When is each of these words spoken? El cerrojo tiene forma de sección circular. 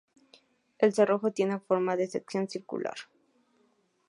El 0.79 0.95
cerrojo 0.95 1.29
tiene 1.31 1.59
forma 1.59 1.95
de 1.95 2.07
sección 2.07 2.49
circular. 2.49 2.95